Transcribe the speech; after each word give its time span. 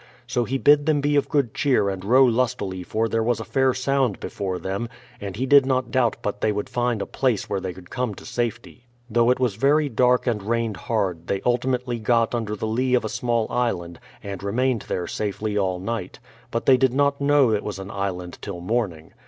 So 0.25 0.45
he 0.45 0.57
bid 0.57 0.87
them 0.87 0.99
be 0.99 1.15
of 1.15 1.29
good 1.29 1.53
cheer 1.53 1.87
and 1.87 2.03
row 2.03 2.25
lustily 2.25 2.81
for 2.81 3.07
there 3.07 3.21
was 3.21 3.39
a 3.39 3.45
fair 3.45 3.71
sound 3.75 4.19
before 4.19 4.57
them, 4.57 4.89
and 5.19 5.35
he 5.35 5.45
did 5.45 5.63
not 5.63 5.91
doubt 5.91 6.15
but 6.23 6.41
they 6.41 6.51
would 6.51 6.69
find 6.69 7.03
a 7.03 7.05
place 7.05 7.47
where 7.47 7.59
they 7.59 7.71
could 7.71 7.91
come 7.91 8.15
to 8.15 8.25
safely. 8.25 8.87
Though 9.11 9.29
it 9.29 9.39
was 9.39 9.53
very 9.57 9.89
dark 9.89 10.25
and 10.25 10.41
rained 10.41 10.77
hard, 10.77 11.27
they 11.27 11.39
ultimately 11.45 11.99
got 11.99 12.33
under 12.33 12.55
the 12.55 12.65
lee 12.65 12.95
of 12.95 13.05
a 13.05 13.09
small 13.09 13.45
island, 13.51 13.99
and 14.23 14.41
remained 14.41 14.85
there 14.87 15.05
safely 15.05 15.55
all 15.55 15.77
night; 15.77 16.17
but 16.49 16.65
they 16.65 16.77
did 16.77 16.95
not 16.95 17.21
know 17.21 17.51
it 17.51 17.63
was 17.63 17.77
an 17.77 17.91
island 17.91 18.39
till 18.41 18.59
morning. 18.59 19.13